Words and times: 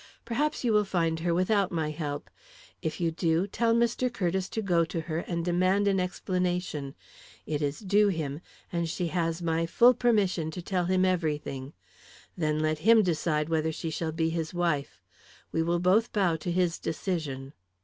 Perhaps 0.25 0.63
you 0.63 0.73
will 0.73 0.83
find 0.83 1.19
her 1.19 1.31
without 1.31 1.71
my 1.71 1.91
help. 1.91 2.27
If 2.81 2.99
you 2.99 3.11
do, 3.11 3.45
tell 3.45 3.75
Mr. 3.75 4.11
Curtiss 4.11 4.49
to 4.49 4.63
go 4.63 4.83
to 4.83 5.01
her 5.01 5.19
and 5.19 5.45
demand 5.45 5.87
an 5.87 5.99
explanation; 5.99 6.95
it 7.45 7.61
is 7.61 7.77
due 7.81 8.07
him, 8.07 8.41
and 8.71 8.89
she 8.89 9.09
has 9.09 9.43
my 9.43 9.67
full 9.67 9.93
permission 9.93 10.49
to 10.49 10.61
tell 10.63 10.85
him 10.85 11.05
everything. 11.05 11.73
Then 12.35 12.61
let 12.61 12.79
him 12.79 13.03
decide 13.03 13.47
whether 13.47 13.71
she 13.71 13.91
shall 13.91 14.11
be 14.11 14.31
his 14.31 14.55
wife. 14.55 15.03
We 15.51 15.61
will 15.61 15.79
both 15.79 16.11
bow 16.11 16.35
to 16.35 16.51
his 16.51 16.79
decision." 16.79 17.53